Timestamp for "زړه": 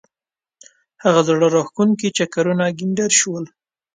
1.27-1.47